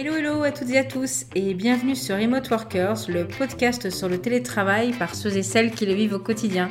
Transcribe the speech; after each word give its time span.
Hello 0.00 0.14
hello 0.14 0.44
à 0.44 0.52
toutes 0.52 0.70
et 0.70 0.78
à 0.78 0.84
tous 0.84 1.24
et 1.34 1.54
bienvenue 1.54 1.96
sur 1.96 2.16
Remote 2.16 2.48
Workers, 2.50 3.08
le 3.08 3.26
podcast 3.26 3.90
sur 3.90 4.08
le 4.08 4.18
télétravail 4.18 4.92
par 4.92 5.16
ceux 5.16 5.36
et 5.36 5.42
celles 5.42 5.72
qui 5.72 5.86
le 5.86 5.92
vivent 5.92 6.12
au 6.12 6.18
quotidien. 6.20 6.70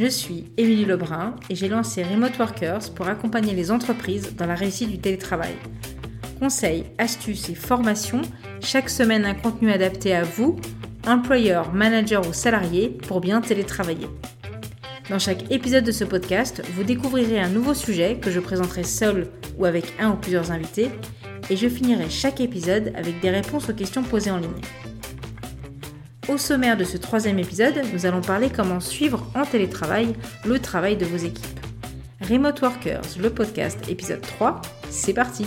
Je 0.00 0.08
suis 0.08 0.50
Émilie 0.56 0.84
Lebrun 0.84 1.36
et 1.48 1.54
j'ai 1.54 1.68
lancé 1.68 2.02
Remote 2.02 2.36
Workers 2.40 2.92
pour 2.96 3.06
accompagner 3.06 3.54
les 3.54 3.70
entreprises 3.70 4.34
dans 4.34 4.46
la 4.46 4.56
réussite 4.56 4.90
du 4.90 4.98
télétravail. 4.98 5.54
Conseils, 6.40 6.86
astuces 6.98 7.50
et 7.50 7.54
formations, 7.54 8.22
chaque 8.60 8.90
semaine 8.90 9.26
un 9.26 9.34
contenu 9.34 9.70
adapté 9.70 10.12
à 10.12 10.24
vous, 10.24 10.56
employeurs, 11.06 11.72
managers 11.72 12.26
ou 12.28 12.32
salariés 12.32 12.88
pour 12.88 13.20
bien 13.20 13.42
télétravailler. 13.42 14.08
Dans 15.08 15.20
chaque 15.20 15.52
épisode 15.52 15.84
de 15.84 15.92
ce 15.92 16.02
podcast, 16.02 16.64
vous 16.74 16.82
découvrirez 16.82 17.38
un 17.38 17.48
nouveau 17.48 17.74
sujet 17.74 18.18
que 18.20 18.32
je 18.32 18.40
présenterai 18.40 18.82
seul 18.82 19.28
ou 19.56 19.66
avec 19.66 19.94
un 20.00 20.10
ou 20.10 20.16
plusieurs 20.16 20.50
invités, 20.50 20.90
et 21.50 21.56
je 21.56 21.68
finirai 21.68 22.08
chaque 22.08 22.40
épisode 22.40 22.92
avec 22.94 23.20
des 23.20 23.30
réponses 23.30 23.68
aux 23.68 23.74
questions 23.74 24.02
posées 24.02 24.30
en 24.30 24.38
ligne. 24.38 24.50
Au 26.28 26.38
sommaire 26.38 26.76
de 26.76 26.84
ce 26.84 26.96
troisième 26.96 27.40
épisode, 27.40 27.82
nous 27.92 28.06
allons 28.06 28.20
parler 28.20 28.50
comment 28.50 28.80
suivre 28.80 29.26
en 29.34 29.44
télétravail 29.44 30.14
le 30.46 30.58
travail 30.60 30.96
de 30.96 31.04
vos 31.04 31.16
équipes. 31.16 31.60
Remote 32.20 32.60
Workers, 32.60 33.18
le 33.20 33.30
podcast 33.30 33.88
épisode 33.88 34.20
3, 34.20 34.60
c'est 34.90 35.14
parti 35.14 35.46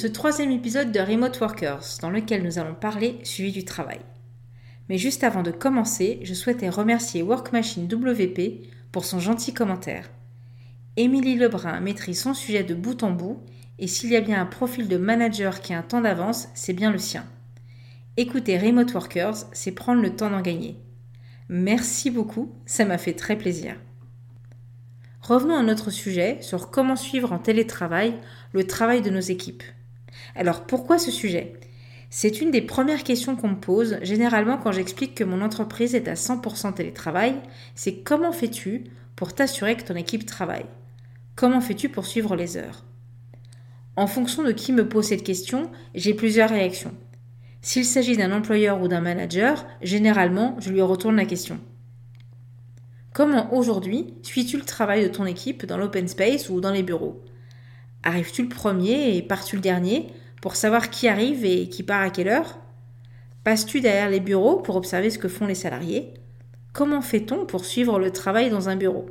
ce 0.00 0.06
troisième 0.06 0.50
épisode 0.50 0.92
de 0.92 0.98
Remote 0.98 1.38
Workers, 1.40 1.98
dans 2.00 2.08
lequel 2.08 2.42
nous 2.42 2.58
allons 2.58 2.72
parler 2.72 3.18
suivi 3.22 3.52
du 3.52 3.66
travail. 3.66 4.00
Mais 4.88 4.96
juste 4.96 5.24
avant 5.24 5.42
de 5.42 5.50
commencer, 5.50 6.20
je 6.22 6.32
souhaitais 6.32 6.70
remercier 6.70 7.20
Workmachine 7.20 7.84
WP 7.84 8.64
pour 8.92 9.04
son 9.04 9.20
gentil 9.20 9.52
commentaire. 9.52 10.08
Émilie 10.96 11.36
Lebrun 11.36 11.80
maîtrise 11.80 12.18
son 12.18 12.32
sujet 12.32 12.62
de 12.62 12.74
bout 12.74 13.02
en 13.02 13.10
bout, 13.10 13.42
et 13.78 13.86
s'il 13.86 14.08
y 14.08 14.16
a 14.16 14.22
bien 14.22 14.40
un 14.40 14.46
profil 14.46 14.88
de 14.88 14.96
manager 14.96 15.60
qui 15.60 15.74
a 15.74 15.78
un 15.78 15.82
temps 15.82 16.00
d'avance, 16.00 16.48
c'est 16.54 16.72
bien 16.72 16.90
le 16.90 16.96
sien. 16.96 17.26
Écouter 18.16 18.56
Remote 18.56 18.94
Workers, 18.94 19.36
c'est 19.52 19.72
prendre 19.72 20.00
le 20.00 20.16
temps 20.16 20.30
d'en 20.30 20.40
gagner. 20.40 20.78
Merci 21.50 22.10
beaucoup, 22.10 22.54
ça 22.64 22.86
m'a 22.86 22.96
fait 22.96 23.12
très 23.12 23.36
plaisir. 23.36 23.76
Revenons 25.20 25.58
à 25.58 25.62
notre 25.62 25.90
sujet 25.90 26.38
sur 26.40 26.70
comment 26.70 26.96
suivre 26.96 27.34
en 27.34 27.38
télétravail 27.38 28.14
le 28.54 28.66
travail 28.66 29.02
de 29.02 29.10
nos 29.10 29.20
équipes. 29.20 29.62
Alors 30.34 30.66
pourquoi 30.66 30.98
ce 30.98 31.10
sujet? 31.10 31.54
C'est 32.10 32.40
une 32.40 32.50
des 32.50 32.62
premières 32.62 33.04
questions 33.04 33.36
qu'on 33.36 33.50
me 33.50 33.60
pose 33.60 33.98
généralement 34.02 34.58
quand 34.58 34.72
j'explique 34.72 35.14
que 35.14 35.24
mon 35.24 35.42
entreprise 35.42 35.94
est 35.94 36.08
à 36.08 36.14
100% 36.14 36.74
télétravail, 36.74 37.36
c'est 37.74 37.98
comment 37.98 38.32
fais-tu 38.32 38.84
pour 39.14 39.32
t'assurer 39.32 39.76
que 39.76 39.84
ton 39.84 39.94
équipe 39.94 40.26
travaille? 40.26 40.66
Comment 41.36 41.60
fais-tu 41.60 41.88
pour 41.88 42.06
suivre 42.06 42.34
les 42.34 42.56
heures? 42.56 42.84
En 43.96 44.06
fonction 44.06 44.42
de 44.42 44.52
qui 44.52 44.72
me 44.72 44.88
pose 44.88 45.06
cette 45.06 45.24
question, 45.24 45.70
j'ai 45.94 46.14
plusieurs 46.14 46.50
réactions. 46.50 46.94
S'il 47.62 47.84
s'agit 47.84 48.16
d'un 48.16 48.32
employeur 48.32 48.80
ou 48.82 48.88
d'un 48.88 49.00
manager, 49.00 49.66
généralement, 49.82 50.56
je 50.58 50.70
lui 50.70 50.80
retourne 50.80 51.16
la 51.16 51.26
question. 51.26 51.60
Comment 53.12 53.52
aujourd'hui 53.54 54.14
suis-tu 54.22 54.56
le 54.56 54.64
travail 54.64 55.02
de 55.02 55.08
ton 55.08 55.26
équipe 55.26 55.66
dans 55.66 55.76
l'open 55.76 56.08
space 56.08 56.48
ou 56.48 56.60
dans 56.60 56.70
les 56.70 56.82
bureaux? 56.82 57.22
Arrives-tu 58.02 58.42
le 58.42 58.48
premier 58.48 59.16
et 59.16 59.22
pars-tu 59.22 59.56
le 59.56 59.62
dernier 59.62 60.06
pour 60.40 60.56
savoir 60.56 60.90
qui 60.90 61.06
arrive 61.06 61.44
et 61.44 61.68
qui 61.68 61.82
part 61.82 62.02
à 62.02 62.10
quelle 62.10 62.28
heure? 62.28 62.58
Passes-tu 63.44 63.80
derrière 63.80 64.10
les 64.10 64.20
bureaux 64.20 64.56
pour 64.56 64.76
observer 64.76 65.10
ce 65.10 65.18
que 65.18 65.28
font 65.28 65.46
les 65.46 65.54
salariés? 65.54 66.14
Comment 66.72 67.02
fait-on 67.02 67.46
pour 67.46 67.64
suivre 67.64 67.98
le 67.98 68.10
travail 68.10 68.48
dans 68.48 68.68
un 68.68 68.76
bureau? 68.76 69.06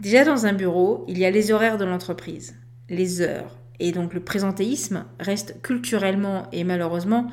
Déjà 0.00 0.24
dans 0.24 0.46
un 0.46 0.52
bureau, 0.52 1.04
il 1.08 1.18
y 1.18 1.24
a 1.24 1.30
les 1.30 1.52
horaires 1.52 1.78
de 1.78 1.84
l'entreprise, 1.84 2.54
les 2.88 3.22
heures, 3.22 3.56
et 3.80 3.92
donc 3.92 4.14
le 4.14 4.20
présentéisme 4.20 5.04
reste 5.20 5.60
culturellement 5.62 6.44
et 6.52 6.64
malheureusement 6.64 7.30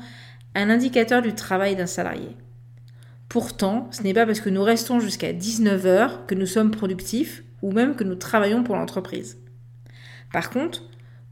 un 0.54 0.70
indicateur 0.70 1.22
du 1.22 1.34
travail 1.34 1.76
d'un 1.76 1.86
salarié. 1.86 2.36
Pourtant, 3.28 3.88
ce 3.90 4.02
n'est 4.02 4.14
pas 4.14 4.26
parce 4.26 4.40
que 4.40 4.50
nous 4.50 4.62
restons 4.62 5.00
jusqu'à 5.00 5.32
19h 5.32 6.26
que 6.26 6.34
nous 6.34 6.46
sommes 6.46 6.70
productifs 6.70 7.42
ou 7.62 7.72
même 7.72 7.96
que 7.96 8.04
nous 8.04 8.14
travaillons 8.14 8.62
pour 8.62 8.76
l'entreprise. 8.76 9.38
Par 10.34 10.50
contre, 10.50 10.82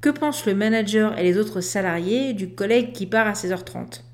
que 0.01 0.11
pense 0.11 0.47
le 0.47 0.55
manager 0.55 1.19
et 1.19 1.25
les 1.25 1.37
autres 1.37 1.61
salariés 1.61 2.35
du 2.35 2.51
collègue 2.51 2.93
qui 2.93 3.07
part 3.07 3.27
à 3.27 3.33
16h30 3.33 4.05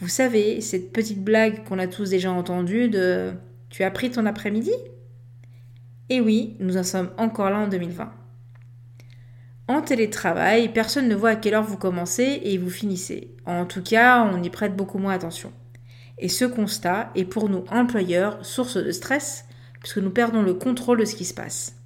Vous 0.00 0.08
savez, 0.08 0.60
cette 0.60 0.92
petite 0.92 1.22
blague 1.22 1.62
qu'on 1.62 1.78
a 1.78 1.86
tous 1.86 2.10
déjà 2.10 2.32
entendue 2.32 2.88
de 2.88 3.30
Tu 3.70 3.84
as 3.84 3.92
pris 3.92 4.10
ton 4.10 4.26
après-midi? 4.26 4.72
Eh 6.08 6.20
oui, 6.20 6.56
nous 6.58 6.76
en 6.76 6.82
sommes 6.82 7.12
encore 7.16 7.50
là 7.50 7.58
en 7.58 7.68
2020. 7.68 8.12
En 9.68 9.82
télétravail, 9.82 10.72
personne 10.72 11.06
ne 11.06 11.14
voit 11.14 11.30
à 11.30 11.36
quelle 11.36 11.54
heure 11.54 11.62
vous 11.62 11.78
commencez 11.78 12.40
et 12.42 12.58
vous 12.58 12.70
finissez. 12.70 13.36
En 13.46 13.66
tout 13.66 13.82
cas, 13.82 14.24
on 14.24 14.42
y 14.42 14.50
prête 14.50 14.74
beaucoup 14.74 14.98
moins 14.98 15.14
attention. 15.14 15.52
Et 16.18 16.28
ce 16.28 16.44
constat 16.44 17.12
est 17.14 17.24
pour 17.24 17.48
nous 17.48 17.64
employeurs 17.70 18.44
source 18.44 18.78
de 18.78 18.90
stress 18.90 19.44
puisque 19.78 19.98
nous 19.98 20.10
perdons 20.10 20.42
le 20.42 20.54
contrôle 20.54 20.98
de 20.98 21.04
ce 21.04 21.14
qui 21.14 21.24
se 21.24 21.34
passe. 21.34 21.77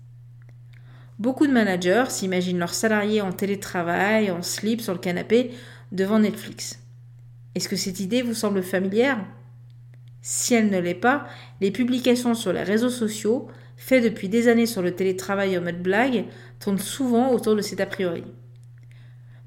Beaucoup 1.22 1.46
de 1.46 1.52
managers 1.52 2.06
s'imaginent 2.08 2.58
leurs 2.58 2.74
salariés 2.74 3.20
en 3.20 3.30
télétravail, 3.30 4.32
en 4.32 4.42
slip 4.42 4.80
sur 4.80 4.92
le 4.92 4.98
canapé, 4.98 5.52
devant 5.92 6.18
Netflix. 6.18 6.80
Est-ce 7.54 7.68
que 7.68 7.76
cette 7.76 8.00
idée 8.00 8.22
vous 8.22 8.34
semble 8.34 8.60
familière? 8.60 9.24
Si 10.20 10.52
elle 10.52 10.68
ne 10.68 10.80
l'est 10.80 10.94
pas, 10.94 11.28
les 11.60 11.70
publications 11.70 12.34
sur 12.34 12.52
les 12.52 12.64
réseaux 12.64 12.90
sociaux, 12.90 13.46
faites 13.76 14.02
depuis 14.02 14.28
des 14.28 14.48
années 14.48 14.66
sur 14.66 14.82
le 14.82 14.96
télétravail 14.96 15.56
en 15.56 15.62
mode 15.62 15.80
blague, 15.80 16.24
tournent 16.58 16.80
souvent 16.80 17.30
autour 17.30 17.54
de 17.54 17.62
cet 17.62 17.80
a 17.80 17.86
priori. 17.86 18.24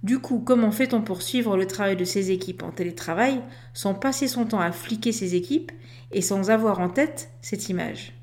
Du 0.01 0.19
coup, 0.19 0.39
comment 0.39 0.71
fait-on 0.71 1.01
pour 1.01 1.21
suivre 1.21 1.57
le 1.57 1.67
travail 1.67 1.97
de 1.97 2.05
ses 2.05 2.31
équipes 2.31 2.63
en 2.63 2.71
télétravail 2.71 3.41
sans 3.73 3.93
passer 3.93 4.29
son 4.29 4.45
temps 4.45 4.61
à 4.61 4.71
fliquer 4.71 5.11
ses 5.11 5.35
équipes 5.35 5.73
et 6.13 6.21
sans 6.21 6.51
avoir 6.51 6.79
en 6.79 6.87
tête 6.87 7.31
cette 7.41 7.67
image? 7.67 8.13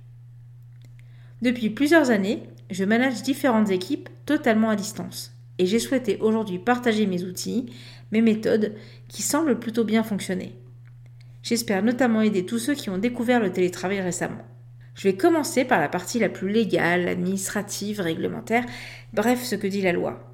Depuis 1.43 1.69
plusieurs 1.69 2.09
années, 2.11 2.45
je 2.71 2.85
manage 2.85 3.23
différentes 3.23 3.71
équipes 3.71 4.09
totalement 4.27 4.71
à 4.71 4.77
distance 4.77 5.33
et 5.59 5.67
j'ai 5.67 5.79
souhaité 5.79 6.19
aujourd'hui 6.21 6.59
partager 6.59 7.07
mes 7.07 7.25
outils, 7.25 7.73
mes 8.11 8.23
méthodes 8.23 8.75
qui 9.09 9.23
semblent 9.23 9.59
plutôt 9.59 9.85
bien 9.85 10.03
fonctionner. 10.03 10.57
J'espère 11.43 11.83
notamment 11.83 12.23
aider 12.23 12.47
tous 12.47 12.59
ceux 12.59 12.75
qui 12.75 12.91
ont 12.91 12.99
découvert 12.99 13.41
le 13.41 13.53
télétravail 13.53 14.01
récemment. 14.01 14.43
Je 14.95 15.09
vais 15.09 15.17
commencer 15.17 15.65
par 15.65 15.81
la 15.81 15.89
partie 15.89 16.19
la 16.19 16.29
plus 16.29 16.51
légale, 16.51 17.09
administrative, 17.09 18.01
réglementaire, 18.01 18.65
bref 19.13 19.43
ce 19.43 19.55
que 19.55 19.67
dit 19.67 19.83
la 19.83 19.93
loi. 19.93 20.29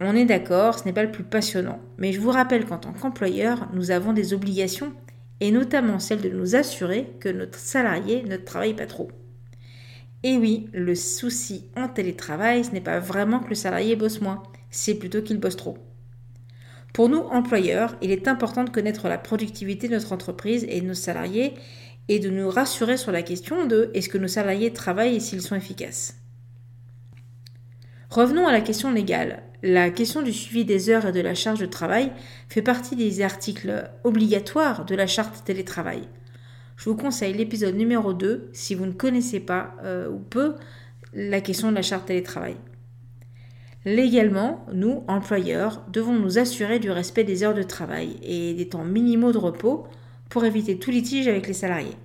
On 0.00 0.14
est 0.14 0.26
d'accord, 0.26 0.78
ce 0.78 0.84
n'est 0.84 0.92
pas 0.92 1.04
le 1.04 1.12
plus 1.12 1.24
passionnant, 1.24 1.80
mais 1.96 2.12
je 2.12 2.20
vous 2.20 2.30
rappelle 2.30 2.66
qu'en 2.66 2.78
tant 2.78 2.92
qu'employeur, 2.92 3.68
nous 3.72 3.90
avons 3.90 4.12
des 4.12 4.34
obligations, 4.34 4.92
et 5.40 5.50
notamment 5.50 5.98
celle 5.98 6.20
de 6.20 6.28
nous 6.28 6.56
assurer 6.56 7.12
que 7.20 7.28
notre 7.28 7.58
salarié 7.58 8.22
ne 8.24 8.36
travaille 8.36 8.74
pas 8.74 8.86
trop. 8.86 9.10
Et 10.26 10.36
oui, 10.36 10.68
le 10.72 10.96
souci 10.96 11.66
en 11.76 11.86
télétravail, 11.86 12.64
ce 12.64 12.72
n'est 12.72 12.80
pas 12.80 12.98
vraiment 12.98 13.38
que 13.38 13.50
le 13.50 13.54
salarié 13.54 13.94
bosse 13.94 14.20
moins, 14.20 14.42
c'est 14.70 14.96
plutôt 14.96 15.22
qu'il 15.22 15.38
bosse 15.38 15.54
trop. 15.54 15.78
Pour 16.92 17.08
nous, 17.08 17.18
employeurs, 17.18 17.94
il 18.02 18.10
est 18.10 18.26
important 18.26 18.64
de 18.64 18.70
connaître 18.70 19.06
la 19.06 19.18
productivité 19.18 19.86
de 19.86 19.94
notre 19.94 20.12
entreprise 20.12 20.66
et 20.68 20.80
de 20.80 20.86
nos 20.88 20.94
salariés 20.94 21.54
et 22.08 22.18
de 22.18 22.28
nous 22.28 22.50
rassurer 22.50 22.96
sur 22.96 23.12
la 23.12 23.22
question 23.22 23.66
de 23.66 23.92
est-ce 23.94 24.08
que 24.08 24.18
nos 24.18 24.26
salariés 24.26 24.72
travaillent 24.72 25.14
et 25.14 25.20
s'ils 25.20 25.42
sont 25.42 25.54
efficaces? 25.54 26.16
Revenons 28.10 28.48
à 28.48 28.52
la 28.52 28.62
question 28.62 28.90
légale. 28.90 29.44
La 29.62 29.90
question 29.90 30.22
du 30.22 30.32
suivi 30.32 30.64
des 30.64 30.90
heures 30.90 31.06
et 31.06 31.12
de 31.12 31.20
la 31.20 31.36
charge 31.36 31.60
de 31.60 31.66
travail 31.66 32.10
fait 32.48 32.62
partie 32.62 32.96
des 32.96 33.22
articles 33.22 33.92
obligatoires 34.02 34.86
de 34.86 34.96
la 34.96 35.06
charte 35.06 35.44
télétravail. 35.44 36.02
Je 36.76 36.90
vous 36.90 36.96
conseille 36.96 37.32
l'épisode 37.32 37.74
numéro 37.74 38.12
2 38.12 38.50
si 38.52 38.74
vous 38.74 38.86
ne 38.86 38.92
connaissez 38.92 39.40
pas 39.40 39.74
euh, 39.82 40.10
ou 40.10 40.18
peu 40.18 40.56
la 41.14 41.40
question 41.40 41.70
de 41.70 41.74
la 41.74 41.82
charte 41.82 42.06
télétravail. 42.06 42.56
Légalement, 43.86 44.66
nous, 44.74 45.04
employeurs, 45.08 45.82
devons 45.90 46.12
nous 46.12 46.38
assurer 46.38 46.78
du 46.78 46.90
respect 46.90 47.24
des 47.24 47.44
heures 47.44 47.54
de 47.54 47.62
travail 47.62 48.16
et 48.22 48.52
des 48.52 48.68
temps 48.68 48.84
minimaux 48.84 49.32
de 49.32 49.38
repos 49.38 49.86
pour 50.28 50.44
éviter 50.44 50.78
tout 50.78 50.90
litige 50.90 51.28
avec 51.28 51.46
les 51.46 51.54
salariés. 51.54 51.96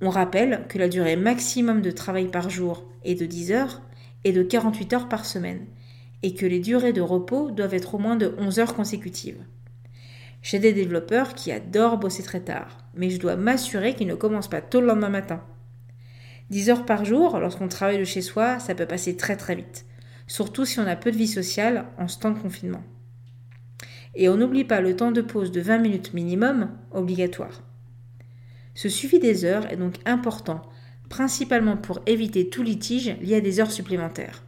On 0.00 0.10
rappelle 0.10 0.64
que 0.68 0.78
la 0.78 0.88
durée 0.88 1.16
maximum 1.16 1.82
de 1.82 1.90
travail 1.90 2.28
par 2.28 2.48
jour 2.48 2.84
est 3.04 3.20
de 3.20 3.26
10 3.26 3.52
heures 3.52 3.82
et 4.24 4.32
de 4.32 4.42
48 4.42 4.92
heures 4.92 5.08
par 5.08 5.24
semaine, 5.24 5.66
et 6.22 6.34
que 6.34 6.46
les 6.46 6.60
durées 6.60 6.92
de 6.92 7.00
repos 7.00 7.50
doivent 7.50 7.74
être 7.74 7.96
au 7.96 7.98
moins 7.98 8.16
de 8.16 8.34
11 8.38 8.60
heures 8.60 8.74
consécutives. 8.74 9.42
J'ai 10.42 10.58
des 10.58 10.72
développeurs 10.72 11.34
qui 11.34 11.50
adorent 11.50 11.98
bosser 11.98 12.22
très 12.22 12.40
tard, 12.40 12.78
mais 12.98 13.08
je 13.10 13.20
dois 13.20 13.36
m'assurer 13.36 13.94
qu'ils 13.94 14.08
ne 14.08 14.14
commencent 14.14 14.50
pas 14.50 14.60
tôt 14.60 14.80
le 14.80 14.88
lendemain 14.88 15.08
matin. 15.08 15.42
10 16.50 16.70
heures 16.70 16.84
par 16.84 17.04
jour, 17.04 17.38
lorsqu'on 17.38 17.68
travaille 17.68 17.98
de 17.98 18.04
chez 18.04 18.20
soi, 18.20 18.58
ça 18.58 18.74
peut 18.74 18.86
passer 18.86 19.16
très 19.16 19.36
très 19.36 19.54
vite, 19.54 19.86
surtout 20.26 20.64
si 20.64 20.80
on 20.80 20.86
a 20.86 20.96
peu 20.96 21.12
de 21.12 21.16
vie 21.16 21.28
sociale 21.28 21.86
en 21.96 22.08
ce 22.08 22.18
temps 22.18 22.32
de 22.32 22.38
confinement. 22.38 22.82
Et 24.14 24.28
on 24.28 24.36
n'oublie 24.36 24.64
pas 24.64 24.80
le 24.80 24.96
temps 24.96 25.12
de 25.12 25.20
pause 25.20 25.52
de 25.52 25.60
20 25.60 25.78
minutes 25.78 26.12
minimum 26.12 26.70
obligatoire. 26.90 27.62
Ce 28.74 28.88
suivi 28.88 29.20
des 29.20 29.44
heures 29.44 29.70
est 29.72 29.76
donc 29.76 29.96
important, 30.04 30.62
principalement 31.08 31.76
pour 31.76 32.00
éviter 32.06 32.48
tout 32.48 32.62
litige 32.62 33.16
lié 33.20 33.36
à 33.36 33.40
des 33.40 33.60
heures 33.60 33.70
supplémentaires, 33.70 34.42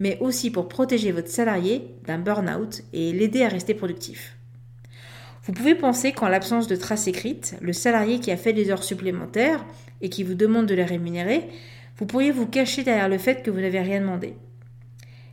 mais 0.00 0.18
aussi 0.20 0.50
pour 0.50 0.68
protéger 0.68 1.12
votre 1.12 1.28
salarié 1.28 1.94
d'un 2.06 2.18
burn-out 2.18 2.82
et 2.92 3.12
l'aider 3.12 3.42
à 3.42 3.48
rester 3.48 3.74
productif. 3.74 4.37
Vous 5.48 5.54
pouvez 5.54 5.74
penser 5.74 6.12
qu'en 6.12 6.28
l'absence 6.28 6.66
de 6.66 6.76
traces 6.76 7.06
écrites, 7.06 7.56
le 7.62 7.72
salarié 7.72 8.20
qui 8.20 8.30
a 8.30 8.36
fait 8.36 8.52
des 8.52 8.70
heures 8.70 8.84
supplémentaires 8.84 9.64
et 10.02 10.10
qui 10.10 10.22
vous 10.22 10.34
demande 10.34 10.66
de 10.66 10.74
les 10.74 10.84
rémunérer, 10.84 11.48
vous 11.96 12.04
pourriez 12.04 12.32
vous 12.32 12.46
cacher 12.46 12.82
derrière 12.82 13.08
le 13.08 13.16
fait 13.16 13.42
que 13.42 13.50
vous 13.50 13.60
n'avez 13.60 13.80
rien 13.80 14.02
demandé. 14.02 14.34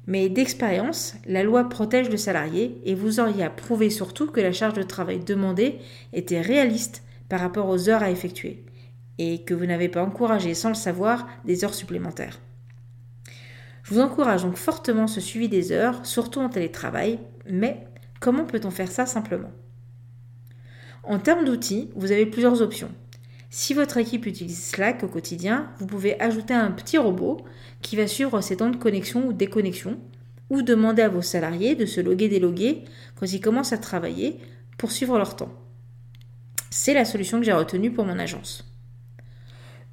Mais 0.08 0.30
d'expérience, 0.30 1.16
la 1.26 1.44
loi 1.44 1.68
protège 1.68 2.10
le 2.10 2.16
salarié 2.16 2.80
et 2.86 2.96
vous 2.96 3.20
auriez 3.20 3.44
à 3.44 3.50
prouver 3.50 3.90
surtout 3.90 4.28
que 4.28 4.40
la 4.40 4.54
charge 4.54 4.76
de 4.76 4.84
travail 4.84 5.20
demandée 5.20 5.80
était 6.14 6.40
réaliste 6.40 7.04
par 7.28 7.42
rapport 7.42 7.68
aux 7.68 7.90
heures 7.90 8.04
à 8.04 8.10
effectuer 8.10 8.64
et 9.18 9.44
que 9.44 9.54
vous 9.54 9.66
n'avez 9.66 9.90
pas 9.90 10.04
encouragé 10.04 10.54
sans 10.54 10.70
le 10.70 10.76
savoir 10.76 11.28
des 11.44 11.66
heures 11.66 11.74
supplémentaires. 11.74 12.40
Je 13.84 13.94
vous 13.94 14.00
encourage 14.00 14.44
donc 14.44 14.56
fortement 14.56 15.08
ce 15.08 15.20
suivi 15.20 15.50
des 15.50 15.74
heures, 15.74 16.06
surtout 16.06 16.40
en 16.40 16.48
télétravail, 16.48 17.20
mais 17.50 17.86
comment 18.22 18.46
peut-on 18.46 18.72
faire 18.72 18.90
ça 18.94 19.06
simplement? 19.06 19.52
En 21.08 21.20
termes 21.20 21.46
d'outils, 21.46 21.90
vous 21.96 22.12
avez 22.12 22.26
plusieurs 22.26 22.62
options. 22.62 22.92
Si 23.50 23.74
votre 23.74 23.98
équipe 23.98 24.26
utilise 24.26 24.62
Slack 24.62 25.04
au 25.04 25.08
quotidien, 25.08 25.70
vous 25.80 25.86
pouvez 25.86 26.20
ajouter 26.20 26.54
un 26.54 26.72
petit 26.72 26.98
robot 26.98 27.38
qui 27.82 27.96
va 27.96 28.08
suivre 28.08 28.42
ses 28.42 28.58
temps 28.58 28.70
de 28.70 28.76
connexion 28.76 29.28
ou 29.28 29.34
déconnexion, 29.34 29.98
ou 30.50 30.62
demander 30.62 31.02
à 31.02 31.10
vos 31.10 31.22
salariés 31.22 31.76
de 31.76 31.86
se 31.86 32.02
loguer 32.02 32.28
déloguer 32.28 32.84
quand 33.16 33.32
ils 33.32 33.42
commencent 33.42 33.74
à 33.74 33.78
travailler 33.78 34.40
pour 34.78 34.92
suivre 34.92 35.18
leur 35.18 35.36
temps. 35.36 35.54
C'est 36.70 36.94
la 36.94 37.06
solution 37.06 37.40
que 37.40 37.46
j'ai 37.46 37.54
retenue 37.54 37.92
pour 37.92 38.06
mon 38.06 38.20
agence. 38.20 38.70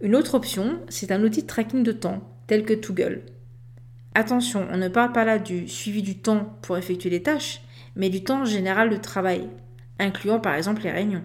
Une 0.01 0.17
autre 0.17 0.35
option, 0.35 0.81
c'est 0.89 1.13
un 1.13 1.23
outil 1.23 1.43
de 1.43 1.47
tracking 1.47 1.85
de 1.85 1.93
temps, 1.93 2.29
tel 2.49 2.65
que 2.65 2.75
Toggle. 2.75 3.23
Attention, 4.15 4.67
on 4.71 4.77
ne 4.77 4.89
parle 4.89 5.13
pas 5.13 5.25
là 5.25 5.39
du 5.39 5.69
suivi 5.69 6.03
du 6.03 6.19
temps 6.19 6.59
pour 6.63 6.77
effectuer 6.77 7.09
des 7.09 7.23
tâches, 7.23 7.63
mais 7.95 8.11
du 8.11 8.25
temps 8.25 8.45
général 8.45 8.91
de 8.91 8.97
travail, 8.97 9.49
incluant 9.99 10.41
par 10.41 10.55
exemple 10.55 10.83
les 10.83 10.91
réunions. 10.91 11.25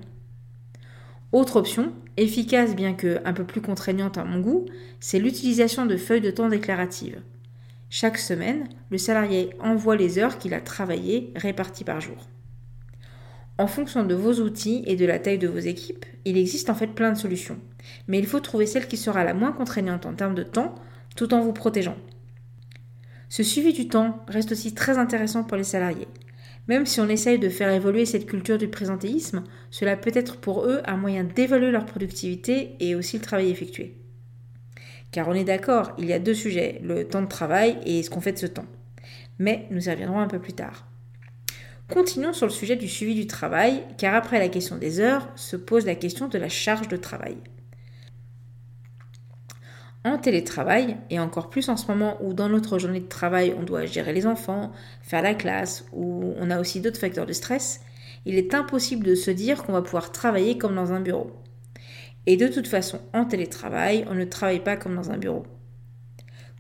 Autre 1.32 1.58
option, 1.58 1.94
efficace 2.16 2.76
bien 2.76 2.94
que 2.94 3.20
un 3.26 3.34
peu 3.34 3.44
plus 3.44 3.62
contraignante 3.62 4.18
à 4.18 4.24
mon 4.24 4.40
goût, 4.40 4.66
c'est 5.00 5.20
l'utilisation 5.20 5.86
de 5.86 5.98
feuilles 5.98 6.22
de 6.22 6.32
temps 6.32 6.50
déclaratives. 6.50 7.22
Chaque 7.90 8.18
semaine, 8.18 8.68
le 8.90 8.98
salarié 8.98 9.50
envoie 9.60 9.96
les 9.96 10.20
heures 10.20 10.38
qu'il 10.38 10.54
a 10.54 10.62
travaillées 10.62 11.32
réparties 11.36 11.84
par 11.84 12.02
jour. 12.02 12.28
En 13.58 13.68
fonction 13.68 14.04
de 14.04 14.14
vos 14.14 14.34
outils 14.42 14.84
et 14.86 14.96
de 14.96 15.06
la 15.06 15.20
taille 15.20 15.40
de 15.40 15.48
vos 15.48 15.58
équipes, 15.58 16.06
il 16.26 16.38
existe 16.38 16.70
en 16.70 16.76
fait 16.76 16.88
plein 16.88 17.12
de 17.12 17.18
solutions, 17.18 17.60
mais 18.08 18.20
il 18.20 18.28
faut 18.28 18.40
trouver 18.40 18.66
celle 18.66 18.88
qui 18.88 18.98
sera 18.98 19.24
la 19.24 19.34
moins 19.34 19.52
contraignante 19.52 20.06
en 20.06 20.14
termes 20.14 20.36
de 20.36 20.44
temps 20.44 20.76
tout 21.16 21.34
en 21.34 21.42
vous 21.42 21.54
protégeant. 21.54 21.98
Ce 23.30 23.44
suivi 23.44 23.74
du 23.74 23.88
temps 23.88 24.24
reste 24.28 24.52
aussi 24.52 24.74
très 24.74 24.98
intéressant 24.98 25.44
pour 25.44 25.58
les 25.58 25.64
salariés. 25.64 26.08
Même 26.68 26.86
si 26.86 27.00
on 27.00 27.08
essaye 27.08 27.40
de 27.40 27.50
faire 27.50 27.72
évoluer 27.72 28.06
cette 28.06 28.26
culture 28.26 28.58
du 28.58 28.68
présentéisme, 28.68 29.44
cela 29.72 29.96
peut 29.96 30.12
être 30.14 30.38
pour 30.38 30.66
eux 30.66 30.82
un 30.86 30.98
moyen 30.98 31.24
d'évaluer 31.24 31.72
leur 31.72 31.86
productivité 31.86 32.76
et 32.80 32.96
aussi 32.96 33.18
le 33.18 33.24
travail 33.24 33.50
effectué. 33.50 33.96
Car 35.12 35.30
on 35.30 35.34
est 35.34 35.46
d'accord, 35.46 35.94
il 35.98 36.06
y 36.06 36.14
a 36.14 36.20
deux 36.20 36.34
sujets, 36.34 36.82
le 36.84 37.08
temps 37.08 37.22
de 37.22 37.28
travail 37.28 37.78
et 37.86 38.04
ce 38.04 38.10
qu'on 38.10 38.22
fait 38.22 38.34
de 38.34 38.38
ce 38.38 38.48
temps. 38.48 38.66
Mais 39.40 39.68
nous 39.72 39.88
y 39.88 39.92
reviendrons 39.92 40.20
un 40.20 40.28
peu 40.28 40.40
plus 40.40 40.54
tard. 40.54 40.88
Continuons 41.90 42.34
sur 42.34 42.46
le 42.46 42.52
sujet 42.52 42.76
du 42.76 42.90
suivi 42.90 43.16
du 43.16 43.28
travail, 43.28 43.84
car 43.98 44.14
après 44.14 44.40
la 44.40 44.50
question 44.50 44.78
des 44.78 45.00
heures 45.00 45.30
se 45.36 45.56
pose 45.56 45.86
la 45.86 45.96
question 45.96 46.28
de 46.28 46.38
la 46.38 46.50
charge 46.50 46.90
de 46.90 46.98
travail 46.98 47.38
en 50.06 50.18
télétravail, 50.18 50.98
et 51.10 51.20
encore 51.20 51.50
plus 51.50 51.70
en 51.70 51.78
ce 51.78 51.88
moment 51.88 52.18
où 52.22 52.34
dans 52.34 52.50
notre 52.50 52.80
journée 52.80 53.00
de 53.00 53.08
travail 53.08 53.56
on 53.58 53.64
doit 53.64 53.86
gérer 53.86 54.14
les 54.14 54.26
enfants, 54.26 54.72
faire 55.02 55.22
la 55.22 55.34
classe, 55.34 55.86
ou 55.92 56.34
on 56.38 56.50
a 56.50 56.60
aussi 56.60 56.80
d'autres 56.80 57.00
facteurs 57.00 57.26
de 57.26 57.34
stress, 57.34 57.82
il 58.26 58.36
est 58.36 58.54
impossible 58.54 59.06
de 59.06 59.16
se 59.16 59.32
dire 59.32 59.64
qu'on 59.64 59.74
va 59.74 59.82
pouvoir 59.82 60.12
travailler 60.12 60.58
comme 60.58 60.76
dans 60.76 60.94
un 60.94 61.00
bureau. 61.00 61.32
Et 62.26 62.36
de 62.36 62.48
toute 62.48 62.68
façon, 62.68 63.00
en 63.14 63.26
télétravail, 63.26 64.06
on 64.10 64.16
ne 64.16 64.26
travaille 64.26 64.64
pas 64.64 64.76
comme 64.76 64.96
dans 64.96 65.12
un 65.12 65.18
bureau. 65.18 65.46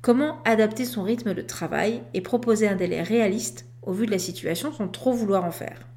Comment 0.01 0.41
adapter 0.43 0.85
son 0.85 1.03
rythme 1.03 1.33
de 1.33 1.41
travail 1.41 2.01
et 2.13 2.21
proposer 2.21 2.67
un 2.67 2.75
délai 2.75 3.01
réaliste 3.01 3.65
au 3.81 3.91
vu 3.91 4.05
de 4.05 4.11
la 4.11 4.19
situation 4.19 4.71
sans 4.71 4.87
trop 4.87 5.11
vouloir 5.11 5.43
en 5.43 5.51
faire? 5.51 5.87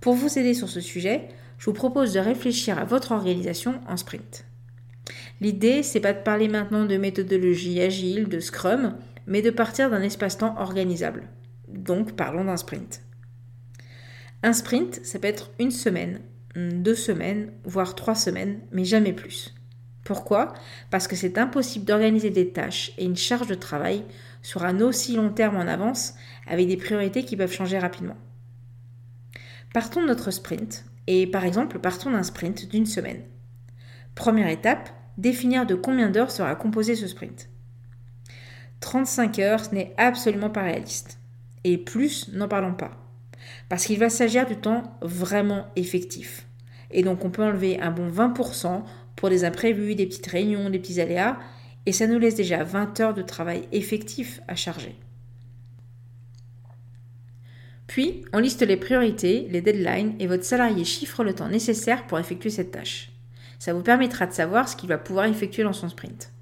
Pour 0.00 0.14
vous 0.14 0.38
aider 0.38 0.54
sur 0.54 0.68
ce 0.68 0.80
sujet, 0.80 1.28
je 1.58 1.66
vous 1.66 1.72
propose 1.72 2.12
de 2.12 2.20
réfléchir 2.20 2.78
à 2.78 2.84
votre 2.84 3.12
organisation 3.12 3.80
en 3.86 3.96
sprint. 3.96 4.44
L'idée, 5.40 5.82
c'est 5.82 6.00
pas 6.00 6.12
de 6.12 6.22
parler 6.22 6.48
maintenant 6.48 6.84
de 6.84 6.96
méthodologie 6.96 7.80
agile, 7.80 8.28
de 8.28 8.40
Scrum, 8.40 8.96
mais 9.26 9.42
de 9.42 9.50
partir 9.50 9.90
d'un 9.90 10.02
espace-temps 10.02 10.56
organisable. 10.58 11.28
Donc, 11.68 12.16
parlons 12.16 12.44
d'un 12.44 12.56
sprint. 12.56 13.02
Un 14.42 14.52
sprint, 14.52 15.00
ça 15.04 15.18
peut 15.18 15.28
être 15.28 15.50
une 15.58 15.70
semaine, 15.70 16.20
deux 16.56 16.94
semaines, 16.94 17.52
voire 17.64 17.94
trois 17.94 18.14
semaines, 18.14 18.60
mais 18.72 18.84
jamais 18.84 19.12
plus. 19.12 19.54
Pourquoi? 20.04 20.54
Parce 20.90 21.06
que 21.06 21.16
c'est 21.16 21.38
impossible 21.38 21.84
d'organiser 21.84 22.30
des 22.30 22.50
tâches 22.50 22.92
et 22.98 23.04
une 23.04 23.16
charge 23.16 23.46
de 23.46 23.54
travail 23.54 24.04
sur 24.42 24.64
un 24.64 24.80
aussi 24.80 25.14
long 25.14 25.30
terme 25.30 25.56
en 25.56 25.68
avance 25.68 26.14
avec 26.46 26.66
des 26.66 26.76
priorités 26.76 27.24
qui 27.24 27.36
peuvent 27.36 27.52
changer 27.52 27.78
rapidement. 27.78 28.16
Partons 29.74 30.00
de 30.00 30.06
notre 30.06 30.30
sprint 30.30 30.86
et 31.06 31.26
par 31.26 31.44
exemple 31.44 31.78
partons 31.78 32.10
d'un 32.10 32.22
sprint 32.22 32.68
d'une 32.70 32.86
semaine. 32.86 33.22
Première 34.14 34.48
étape, 34.48 34.88
définir 35.18 35.66
de 35.66 35.74
combien 35.74 36.08
d'heures 36.08 36.30
sera 36.30 36.54
composé 36.54 36.94
ce 36.94 37.06
sprint. 37.06 37.50
35 38.80 39.38
heures, 39.40 39.64
ce 39.64 39.74
n'est 39.74 39.92
absolument 39.98 40.50
pas 40.50 40.62
réaliste. 40.62 41.18
Et 41.64 41.76
plus, 41.76 42.32
n'en 42.32 42.48
parlons 42.48 42.74
pas. 42.74 42.92
Parce 43.68 43.84
qu'il 43.84 43.98
va 43.98 44.08
s'agir 44.08 44.46
du 44.46 44.56
temps 44.56 44.96
vraiment 45.02 45.66
effectif. 45.76 46.46
Et 46.90 47.02
donc 47.02 47.24
on 47.24 47.30
peut 47.30 47.42
enlever 47.42 47.80
un 47.80 47.90
bon 47.90 48.08
20% 48.08 48.84
pour 49.16 49.28
des 49.28 49.44
imprévus, 49.44 49.94
des 49.94 50.06
petites 50.06 50.28
réunions, 50.28 50.70
des 50.70 50.78
petits 50.78 51.00
aléas, 51.00 51.36
et 51.86 51.92
ça 51.92 52.06
nous 52.06 52.18
laisse 52.18 52.36
déjà 52.36 52.62
20 52.62 53.00
heures 53.00 53.14
de 53.14 53.22
travail 53.22 53.68
effectif 53.72 54.40
à 54.46 54.54
charger. 54.54 54.96
Puis, 57.86 58.22
on 58.34 58.38
liste 58.38 58.62
les 58.62 58.76
priorités, 58.76 59.48
les 59.50 59.62
deadlines, 59.62 60.14
et 60.20 60.26
votre 60.26 60.44
salarié 60.44 60.84
chiffre 60.84 61.24
le 61.24 61.34
temps 61.34 61.48
nécessaire 61.48 62.06
pour 62.06 62.18
effectuer 62.18 62.50
cette 62.50 62.70
tâche. 62.70 63.10
Ça 63.58 63.74
vous 63.74 63.82
permettra 63.82 64.26
de 64.26 64.32
savoir 64.32 64.68
ce 64.68 64.76
qu'il 64.76 64.88
va 64.88 64.98
pouvoir 64.98 65.26
effectuer 65.26 65.64
dans 65.64 65.72
son 65.72 65.88
sprint. 65.88 66.32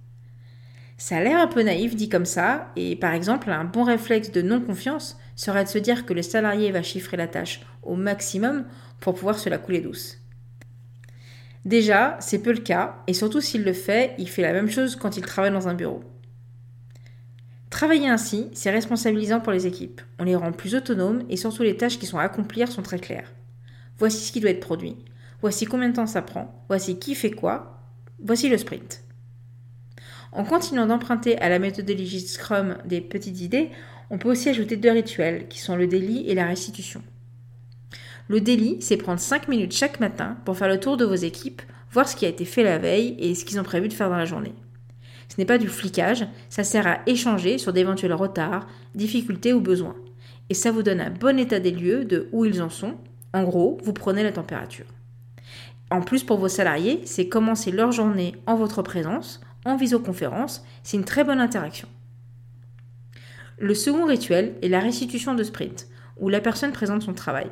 Ça 0.99 1.18
a 1.18 1.23
l'air 1.23 1.38
un 1.38 1.46
peu 1.46 1.62
naïf 1.62 1.94
dit 1.94 2.08
comme 2.08 2.25
ça, 2.25 2.68
et 2.76 2.96
par 2.96 3.12
exemple, 3.12 3.50
un 3.50 3.64
bon 3.64 3.85
réflexe 3.85 4.32
de 4.32 4.42
non-confiance 4.42 5.18
serait 5.35 5.64
de 5.64 5.68
se 5.68 5.78
dire 5.78 6.06
que 6.06 6.14
le 6.14 6.23
salarié 6.23 6.73
va 6.73 6.82
chiffrer 6.82 7.16
la 7.16 7.28
tâche 7.28 7.61
au 7.82 7.96
maximum 7.96 8.64
pour 9.00 9.14
pouvoir 9.14 9.38
se 9.38 9.50
la 9.50 9.58
couler 9.58 9.80
douce. 9.80 10.18
Déjà, 11.66 12.16
c'est 12.20 12.38
peu 12.38 12.52
le 12.52 12.61
cas, 12.61 13.02
et 13.06 13.12
surtout 13.12 13.40
s'il 13.40 13.64
le 13.64 13.73
fait, 13.73 14.14
il 14.18 14.28
fait 14.28 14.42
la 14.42 14.52
même 14.52 14.70
chose 14.70 14.96
quand 14.96 15.16
il 15.16 15.25
travaille 15.25 15.52
dans 15.52 15.68
un 15.68 15.75
bureau. 15.75 16.02
Travailler 17.70 18.08
ainsi, 18.08 18.49
c'est 18.54 18.70
responsabilisant 18.70 19.40
pour 19.40 19.52
les 19.52 19.66
équipes. 19.66 20.00
On 20.18 20.25
les 20.25 20.37
rend 20.37 20.52
plus 20.52 20.75
autonomes 20.75 21.25
et 21.28 21.37
surtout 21.37 21.62
les 21.62 21.76
tâches 21.76 21.99
qui 21.99 22.06
sont 22.06 22.18
à 22.18 22.23
accomplir 22.23 22.70
sont 22.70 22.82
très 22.82 22.99
claires. 22.99 23.32
Voici 23.99 24.25
ce 24.25 24.32
qui 24.32 24.40
doit 24.40 24.50
être 24.50 24.61
produit 24.61 24.96
voici 25.40 25.64
combien 25.66 25.88
de 25.88 25.95
temps 25.95 26.07
ça 26.07 26.23
prend, 26.23 26.64
voici 26.69 26.99
qui 26.99 27.14
fait 27.14 27.31
quoi, 27.31 27.83
voici 28.23 28.49
le 28.49 28.59
sprint. 28.59 29.02
En 30.33 30.45
continuant 30.45 30.87
d'emprunter 30.87 31.38
à 31.38 31.49
la 31.49 31.59
méthodologie 31.59 32.21
Scrum 32.21 32.76
des 32.85 33.00
petites 33.00 33.40
idées, 33.40 33.71
on 34.11 34.19
peut 34.19 34.31
aussi 34.31 34.49
ajouter 34.49 34.76
deux 34.76 34.90
rituels 34.90 35.49
qui 35.49 35.59
sont 35.59 35.76
le 35.76 35.87
délit 35.87 36.28
et 36.28 36.35
la 36.35 36.47
restitution. 36.47 37.02
Le 38.28 38.40
délit, 38.40 38.78
c'est 38.81 38.97
prendre 38.97 39.21
5 39.21 39.49
minutes 39.49 39.73
chaque 39.73 40.00
matin 40.00 40.37
pour 40.45 40.57
faire 40.57 40.69
le 40.69 40.81
tour 40.81 40.97
de 40.97 41.05
vos 41.05 41.14
équipes, 41.14 41.62
voir 41.93 42.09
ce 42.09 42.16
qui 42.16 42.26
a 42.26 42.28
été 42.28 42.45
fait 42.45 42.64
la 42.64 42.78
veille 42.78 43.16
et 43.19 43.35
ce 43.35 43.45
qu'ils 43.45 43.61
ont 43.61 43.64
prévu 43.64 43.88
de 43.88 43.93
faire 43.93 44.11
dans 44.11 44.16
la 44.16 44.25
journée. 44.25 44.55
Ce 45.28 45.37
n'est 45.38 45.47
pas 45.47 45.59
du 45.59 45.69
flicage, 45.69 46.26
ça 46.49 46.64
sert 46.64 46.87
à 46.87 47.00
échanger 47.07 47.59
sur 47.59 47.73
d'éventuels 47.73 48.12
retards, 48.12 48.66
difficultés 48.95 49.52
ou 49.52 49.61
besoins. 49.61 49.97
Et 50.50 50.55
ça 50.55 50.71
vous 50.71 50.83
donne 50.83 51.00
un 51.00 51.11
bon 51.11 51.38
état 51.38 51.61
des 51.61 51.73
lieux 51.73 52.05
de 52.05 52.28
où 52.33 52.45
ils 52.45 52.62
en 52.62 52.71
sont. 52.71 52.95
En 53.33 53.43
gros, 53.43 53.78
vous 53.83 53.93
prenez 53.93 54.23
la 54.23 54.33
température. 54.33 54.87
En 55.90 56.00
plus, 56.00 56.25
pour 56.25 56.38
vos 56.38 56.49
salariés, 56.49 57.00
c'est 57.05 57.28
commencer 57.28 57.71
leur 57.71 57.93
journée 57.93 58.35
en 58.47 58.57
votre 58.57 58.83
présence, 58.83 59.40
en 59.64 59.76
visioconférence, 59.76 60.64
c'est 60.83 60.97
une 60.97 61.05
très 61.05 61.25
bonne 61.25 61.40
interaction. 61.40 61.88
Le 63.59 63.75
second 63.75 64.05
rituel 64.05 64.57
est 64.62 64.69
la 64.69 64.81
restitution 64.81 65.35
de 65.35 65.43
sprint, 65.43 65.88
où 66.19 66.28
la 66.28 66.40
personne 66.40 66.73
présente 66.73 67.02
son 67.02 67.14
travail. 67.14 67.50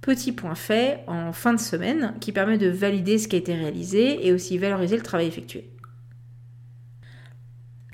Petit 0.00 0.32
point 0.32 0.54
fait 0.54 1.04
en 1.06 1.32
fin 1.32 1.52
de 1.52 1.60
semaine 1.60 2.14
qui 2.20 2.32
permet 2.32 2.58
de 2.58 2.68
valider 2.68 3.18
ce 3.18 3.28
qui 3.28 3.36
a 3.36 3.38
été 3.38 3.54
réalisé 3.54 4.26
et 4.26 4.32
aussi 4.32 4.58
valoriser 4.58 4.96
le 4.96 5.02
travail 5.02 5.28
effectué. 5.28 5.70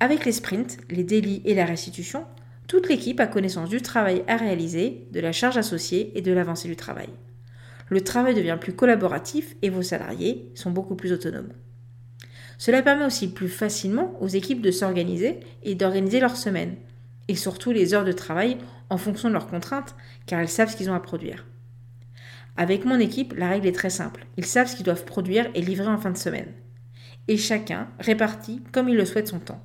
Avec 0.00 0.24
les 0.24 0.32
sprints, 0.32 0.78
les 0.88 1.04
délits 1.04 1.42
et 1.44 1.54
la 1.54 1.66
restitution, 1.66 2.24
Toute 2.68 2.90
l'équipe 2.90 3.18
a 3.18 3.26
connaissance 3.26 3.70
du 3.70 3.80
travail 3.80 4.22
à 4.28 4.36
réaliser, 4.36 5.08
de 5.10 5.20
la 5.20 5.32
charge 5.32 5.56
associée 5.56 6.12
et 6.14 6.20
de 6.20 6.32
l'avancée 6.32 6.68
du 6.68 6.76
travail. 6.76 7.08
Le 7.90 8.02
travail 8.02 8.34
devient 8.34 8.58
plus 8.60 8.74
collaboratif 8.74 9.56
et 9.62 9.70
vos 9.70 9.82
salariés 9.82 10.50
sont 10.54 10.70
beaucoup 10.70 10.94
plus 10.94 11.12
autonomes. 11.12 11.52
Cela 12.58 12.82
permet 12.82 13.04
aussi 13.04 13.28
plus 13.28 13.48
facilement 13.48 14.20
aux 14.20 14.28
équipes 14.28 14.62
de 14.62 14.70
s'organiser 14.70 15.40
et 15.62 15.74
d'organiser 15.74 16.20
leur 16.20 16.36
semaine, 16.36 16.76
et 17.28 17.36
surtout 17.36 17.70
les 17.70 17.94
heures 17.94 18.04
de 18.04 18.12
travail 18.12 18.58
en 18.90 18.98
fonction 18.98 19.28
de 19.28 19.34
leurs 19.34 19.46
contraintes, 19.46 19.94
car 20.26 20.40
elles 20.40 20.48
savent 20.48 20.70
ce 20.70 20.76
qu'ils 20.76 20.90
ont 20.90 20.94
à 20.94 21.00
produire. 21.00 21.46
Avec 22.56 22.84
mon 22.84 22.98
équipe, 22.98 23.34
la 23.36 23.48
règle 23.48 23.68
est 23.68 23.72
très 23.72 23.90
simple. 23.90 24.26
Ils 24.36 24.44
savent 24.44 24.66
ce 24.66 24.74
qu'ils 24.74 24.84
doivent 24.84 25.04
produire 25.04 25.48
et 25.54 25.62
livrer 25.62 25.86
en 25.86 25.98
fin 25.98 26.10
de 26.10 26.16
semaine. 26.16 26.52
Et 27.28 27.36
chacun 27.36 27.88
répartit 28.00 28.62
comme 28.72 28.88
il 28.88 28.96
le 28.96 29.04
souhaite 29.04 29.28
son 29.28 29.38
temps. 29.38 29.62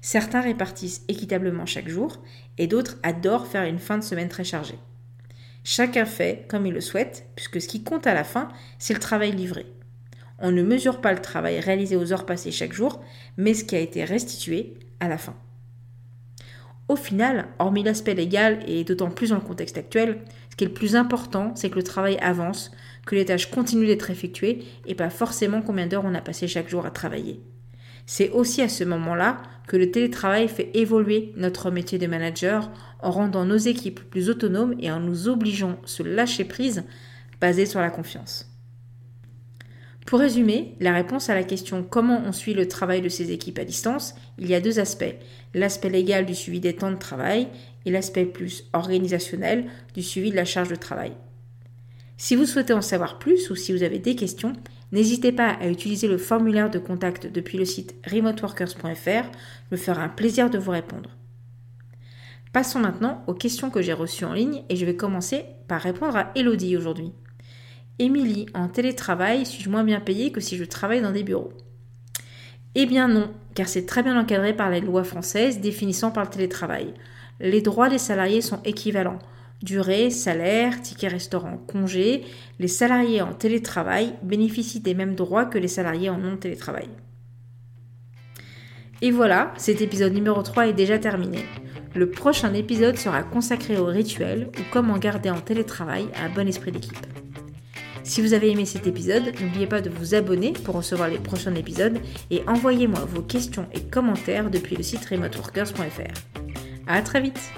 Certains 0.00 0.40
répartissent 0.40 1.02
équitablement 1.08 1.66
chaque 1.66 1.88
jour 1.88 2.22
et 2.58 2.68
d'autres 2.68 2.98
adorent 3.02 3.48
faire 3.48 3.64
une 3.64 3.80
fin 3.80 3.98
de 3.98 4.04
semaine 4.04 4.28
très 4.28 4.44
chargée. 4.44 4.78
Chacun 5.64 6.04
fait 6.04 6.46
comme 6.48 6.66
il 6.66 6.74
le 6.74 6.80
souhaite, 6.80 7.26
puisque 7.36 7.60
ce 7.60 7.68
qui 7.68 7.84
compte 7.84 8.06
à 8.06 8.14
la 8.14 8.24
fin, 8.24 8.48
c'est 8.78 8.94
le 8.94 9.00
travail 9.00 9.32
livré. 9.32 9.66
On 10.38 10.50
ne 10.50 10.62
mesure 10.62 11.00
pas 11.00 11.12
le 11.12 11.20
travail 11.20 11.60
réalisé 11.60 11.96
aux 11.96 12.12
heures 12.12 12.26
passées 12.26 12.50
chaque 12.50 12.72
jour, 12.72 13.00
mais 13.36 13.54
ce 13.54 13.64
qui 13.64 13.76
a 13.76 13.80
été 13.80 14.04
restitué 14.04 14.74
à 14.98 15.08
la 15.08 15.18
fin. 15.18 15.36
Au 16.88 16.96
final, 16.96 17.46
hormis 17.60 17.84
l'aspect 17.84 18.14
légal 18.14 18.58
et 18.66 18.82
d'autant 18.82 19.10
plus 19.10 19.30
dans 19.30 19.36
le 19.36 19.40
contexte 19.40 19.78
actuel, 19.78 20.18
ce 20.50 20.56
qui 20.56 20.64
est 20.64 20.66
le 20.66 20.74
plus 20.74 20.96
important, 20.96 21.54
c'est 21.54 21.70
que 21.70 21.76
le 21.76 21.84
travail 21.84 22.18
avance, 22.20 22.72
que 23.06 23.14
les 23.14 23.24
tâches 23.24 23.50
continuent 23.50 23.86
d'être 23.86 24.10
effectuées 24.10 24.64
et 24.84 24.96
pas 24.96 25.10
forcément 25.10 25.62
combien 25.62 25.86
d'heures 25.86 26.04
on 26.04 26.14
a 26.14 26.20
passé 26.20 26.48
chaque 26.48 26.68
jour 26.68 26.84
à 26.84 26.90
travailler. 26.90 27.40
C'est 28.06 28.30
aussi 28.30 28.62
à 28.62 28.68
ce 28.68 28.84
moment-là 28.84 29.42
que 29.66 29.76
le 29.76 29.90
télétravail 29.90 30.48
fait 30.48 30.70
évoluer 30.74 31.32
notre 31.36 31.70
métier 31.70 31.98
de 31.98 32.06
manager 32.06 32.70
en 33.00 33.10
rendant 33.10 33.44
nos 33.44 33.56
équipes 33.56 34.00
plus 34.10 34.28
autonomes 34.28 34.74
et 34.80 34.90
en 34.90 35.00
nous 35.00 35.28
obligeant 35.28 35.78
à 35.84 35.86
se 35.86 36.02
lâcher 36.02 36.44
prise 36.44 36.84
basée 37.40 37.66
sur 37.66 37.80
la 37.80 37.90
confiance. 37.90 38.48
Pour 40.06 40.18
résumer, 40.18 40.74
la 40.80 40.92
réponse 40.92 41.30
à 41.30 41.34
la 41.34 41.44
question 41.44 41.82
comment 41.82 42.22
on 42.26 42.32
suit 42.32 42.54
le 42.54 42.68
travail 42.68 43.00
de 43.00 43.08
ces 43.08 43.30
équipes 43.30 43.58
à 43.58 43.64
distance, 43.64 44.14
il 44.38 44.48
y 44.48 44.54
a 44.54 44.60
deux 44.60 44.78
aspects. 44.78 45.14
L'aspect 45.54 45.90
légal 45.90 46.26
du 46.26 46.34
suivi 46.34 46.60
des 46.60 46.74
temps 46.74 46.90
de 46.90 46.96
travail 46.96 47.48
et 47.86 47.90
l'aspect 47.90 48.24
plus 48.24 48.64
organisationnel 48.72 49.66
du 49.94 50.02
suivi 50.02 50.30
de 50.30 50.36
la 50.36 50.44
charge 50.44 50.68
de 50.68 50.76
travail. 50.76 51.12
Si 52.24 52.36
vous 52.36 52.46
souhaitez 52.46 52.72
en 52.72 52.82
savoir 52.82 53.18
plus 53.18 53.50
ou 53.50 53.56
si 53.56 53.72
vous 53.72 53.82
avez 53.82 53.98
des 53.98 54.14
questions, 54.14 54.52
n'hésitez 54.92 55.32
pas 55.32 55.48
à 55.60 55.66
utiliser 55.66 56.06
le 56.06 56.18
formulaire 56.18 56.70
de 56.70 56.78
contact 56.78 57.26
depuis 57.26 57.58
le 57.58 57.64
site 57.64 57.96
remoteworkers.fr, 58.08 59.28
me 59.72 59.76
fera 59.76 60.04
un 60.04 60.08
plaisir 60.08 60.48
de 60.48 60.56
vous 60.56 60.70
répondre. 60.70 61.10
Passons 62.52 62.78
maintenant 62.78 63.24
aux 63.26 63.34
questions 63.34 63.70
que 63.70 63.82
j'ai 63.82 63.92
reçues 63.92 64.24
en 64.24 64.34
ligne 64.34 64.62
et 64.68 64.76
je 64.76 64.86
vais 64.86 64.94
commencer 64.94 65.46
par 65.66 65.80
répondre 65.80 66.14
à 66.14 66.30
Elodie 66.36 66.76
aujourd'hui. 66.76 67.10
Émilie, 67.98 68.46
en 68.54 68.68
télétravail, 68.68 69.44
suis-je 69.44 69.68
moins 69.68 69.82
bien 69.82 69.98
payée 69.98 70.30
que 70.30 70.40
si 70.40 70.56
je 70.56 70.62
travaille 70.62 71.02
dans 71.02 71.10
des 71.10 71.24
bureaux? 71.24 71.52
Eh 72.76 72.86
bien 72.86 73.08
non, 73.08 73.32
car 73.56 73.66
c'est 73.66 73.84
très 73.84 74.04
bien 74.04 74.16
encadré 74.16 74.54
par 74.54 74.70
les 74.70 74.80
lois 74.80 75.02
françaises 75.02 75.58
définissant 75.58 76.12
par 76.12 76.22
le 76.22 76.30
télétravail. 76.30 76.94
Les 77.40 77.62
droits 77.62 77.88
des 77.88 77.98
salariés 77.98 78.42
sont 78.42 78.62
équivalents. 78.62 79.18
Durée, 79.62 80.10
salaire, 80.10 80.82
ticket 80.82 81.08
restaurant, 81.08 81.56
congé, 81.56 82.24
les 82.58 82.68
salariés 82.68 83.22
en 83.22 83.32
télétravail 83.32 84.14
bénéficient 84.22 84.80
des 84.80 84.94
mêmes 84.94 85.14
droits 85.14 85.44
que 85.44 85.58
les 85.58 85.68
salariés 85.68 86.10
en 86.10 86.18
non-télétravail. 86.18 86.88
Et 89.02 89.10
voilà, 89.10 89.52
cet 89.56 89.80
épisode 89.80 90.14
numéro 90.14 90.42
3 90.42 90.68
est 90.68 90.72
déjà 90.72 90.98
terminé. 90.98 91.44
Le 91.94 92.10
prochain 92.10 92.54
épisode 92.54 92.96
sera 92.96 93.22
consacré 93.22 93.76
au 93.76 93.86
rituel 93.86 94.48
ou 94.58 94.62
comment 94.72 94.98
garder 94.98 95.30
en 95.30 95.40
télétravail 95.40 96.06
un 96.20 96.28
bon 96.28 96.48
esprit 96.48 96.72
d'équipe. 96.72 97.06
Si 98.04 98.20
vous 98.20 98.34
avez 98.34 98.50
aimé 98.50 98.64
cet 98.64 98.86
épisode, 98.86 99.32
n'oubliez 99.40 99.66
pas 99.66 99.80
de 99.80 99.90
vous 99.90 100.14
abonner 100.14 100.52
pour 100.52 100.74
recevoir 100.74 101.08
les 101.08 101.18
prochains 101.18 101.54
épisodes 101.54 101.98
et 102.30 102.42
envoyez-moi 102.48 103.00
vos 103.04 103.22
questions 103.22 103.68
et 103.72 103.82
commentaires 103.82 104.50
depuis 104.50 104.76
le 104.76 104.82
site 104.82 105.04
remoteworkers.fr. 105.04 106.42
À 106.86 107.02
très 107.02 107.20
vite! 107.20 107.52